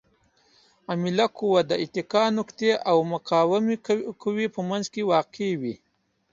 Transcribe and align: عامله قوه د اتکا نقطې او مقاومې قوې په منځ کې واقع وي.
عامله 0.89 1.25
قوه 1.39 1.61
د 1.69 1.71
اتکا 1.83 2.23
نقطې 2.39 2.71
او 2.89 2.97
مقاومې 3.13 3.75
قوې 4.21 4.47
په 4.55 4.61
منځ 4.69 4.85
کې 4.93 5.07
واقع 5.11 5.51
وي. 5.61 5.75